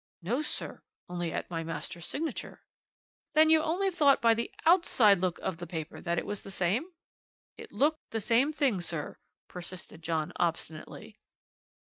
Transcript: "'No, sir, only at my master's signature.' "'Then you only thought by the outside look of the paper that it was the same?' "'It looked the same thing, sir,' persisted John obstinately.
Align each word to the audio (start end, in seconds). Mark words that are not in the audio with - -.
"'No, 0.23 0.41
sir, 0.41 0.81
only 1.07 1.31
at 1.31 1.51
my 1.51 1.63
master's 1.63 2.07
signature.' 2.07 2.63
"'Then 3.35 3.51
you 3.51 3.61
only 3.61 3.91
thought 3.91 4.19
by 4.19 4.33
the 4.33 4.51
outside 4.65 5.19
look 5.19 5.37
of 5.43 5.57
the 5.57 5.67
paper 5.67 6.01
that 6.01 6.17
it 6.17 6.25
was 6.25 6.41
the 6.41 6.49
same?' 6.49 6.87
"'It 7.55 7.71
looked 7.71 8.09
the 8.09 8.19
same 8.19 8.51
thing, 8.51 8.81
sir,' 8.81 9.19
persisted 9.47 10.01
John 10.01 10.33
obstinately. 10.37 11.19